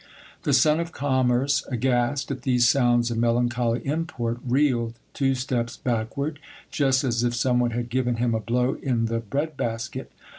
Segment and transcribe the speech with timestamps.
[0.41, 6.39] The son of commerce, aghast at these sounds of melancholy import, reeled two steps backward,
[6.71, 10.11] just as if some one had given him a blow in the bread basket.